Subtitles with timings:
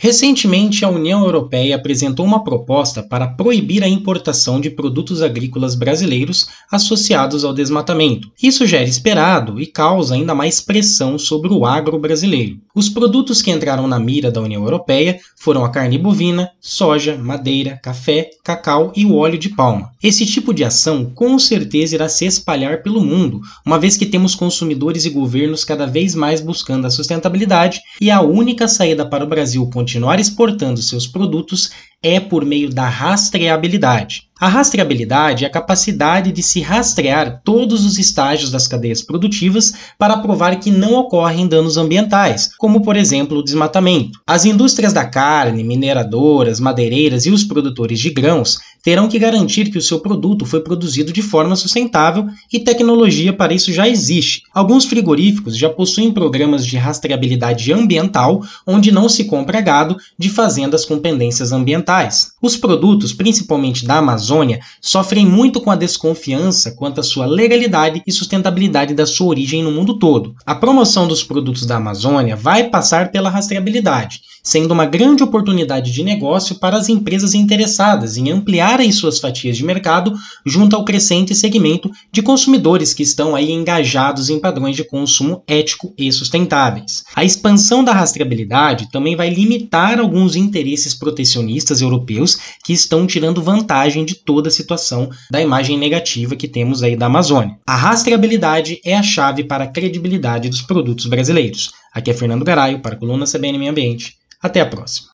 [0.00, 6.46] Recentemente, a União Europeia apresentou uma proposta para proibir a importação de produtos agrícolas brasileiros
[6.70, 8.30] associados ao desmatamento.
[8.40, 12.60] Isso já era esperado e causa ainda mais pressão sobre o agro brasileiro.
[12.72, 17.80] Os produtos que entraram na mira da União Europeia foram a carne bovina, soja, madeira,
[17.82, 19.90] café, cacau e o óleo de palma.
[20.00, 24.36] Esse tipo de ação com certeza irá se espalhar pelo mundo, uma vez que temos
[24.36, 29.28] consumidores e governos cada vez mais buscando a sustentabilidade e a única saída para o
[29.28, 31.70] Brasil continuar exportando seus produtos
[32.02, 34.24] é por meio da rastreabilidade.
[34.38, 40.18] A rastreabilidade é a capacidade de se rastrear todos os estágios das cadeias produtivas para
[40.18, 44.20] provar que não ocorrem danos ambientais, como por exemplo o desmatamento.
[44.26, 49.76] As indústrias da carne, mineradoras, madeireiras e os produtores de grãos terão que garantir que
[49.76, 54.44] o seu produto foi produzido de forma sustentável e tecnologia para isso já existe.
[54.50, 60.86] Alguns frigoríficos já possuem programas de rastreabilidade ambiental, onde não se compra gado de fazendas
[60.86, 62.32] com pendências ambientais.
[62.40, 68.10] Os produtos, principalmente da Amazônia, sofrem muito com a desconfiança quanto à sua legalidade e
[68.10, 70.34] sustentabilidade da sua origem no mundo todo.
[70.46, 76.02] A promoção dos produtos da Amazônia vai passar pela rastreabilidade, sendo uma grande oportunidade de
[76.02, 78.30] negócio para as empresas interessadas em
[78.78, 80.14] ampliarem suas fatias de mercado
[80.46, 85.92] junto ao crescente segmento de consumidores que estão aí engajados em padrões de consumo ético
[85.98, 87.04] e sustentáveis.
[87.14, 94.04] A expansão da rastreabilidade também vai limitar alguns interesses protecionistas europeus que estão tirando vantagem
[94.04, 97.56] de toda a situação da imagem negativa que temos aí da Amazônia.
[97.66, 101.72] A rastreabilidade é a chave para a credibilidade dos produtos brasileiros.
[101.92, 104.16] Aqui é Fernando Garaio para a coluna CBN Meio Ambiente.
[104.40, 105.06] Até a próxima.